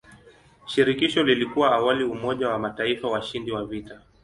Shirikisho 0.65 1.23
lilikuwa 1.23 1.71
awali 1.71 2.03
umoja 2.03 2.49
wa 2.49 2.59
mataifa 2.59 3.07
washindi 3.07 3.51
wa 3.51 3.65
vita. 3.65 4.01